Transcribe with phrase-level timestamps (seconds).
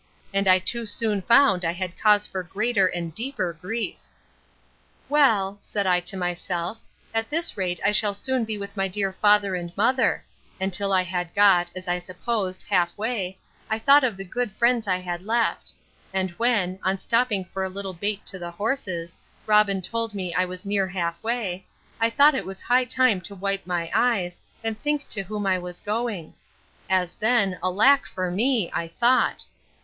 [0.33, 3.99] And I too soon found I had cause for greater and deeper grief.
[5.07, 6.79] Well, said I to myself,
[7.13, 10.25] at this rate I shall soon be with my dear father and mother;
[10.59, 13.37] and till I had got, as I supposed, half way,
[13.69, 15.71] I thought of the good friends I had left:
[16.11, 20.45] And when, on stopping for a little bait to the horses, Robin told me I
[20.45, 21.67] was near half way,
[21.99, 25.59] I thought it was high time to wipe my eyes, and think to whom I
[25.59, 26.33] was going;
[26.89, 28.71] as then, alack for me!
[28.73, 29.45] I thought.